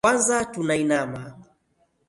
[0.05, 1.21] Kwanza tuna inama.